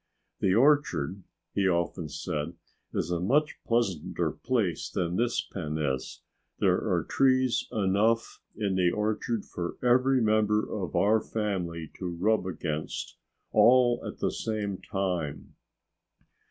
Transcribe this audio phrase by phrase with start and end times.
[0.39, 1.21] "The orchard,"
[1.53, 2.53] he often said,
[2.91, 6.23] "is a much pleasanter place than this pen is.
[6.57, 12.47] There are trees enough in the orchard for every member of our family to rub
[12.47, 13.17] against
[13.51, 15.53] all at the same time."